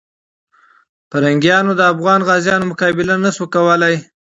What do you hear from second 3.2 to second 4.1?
نه سوه کولای.